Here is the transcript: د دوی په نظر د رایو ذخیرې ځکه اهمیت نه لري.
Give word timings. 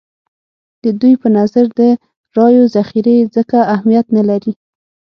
د 0.83 0.85
دوی 0.99 1.13
په 1.21 1.27
نظر 1.37 1.65
د 1.79 1.81
رایو 2.37 2.63
ذخیرې 2.75 3.17
ځکه 3.35 3.57
اهمیت 3.75 4.07
نه 4.17 4.23
لري. 4.29 4.53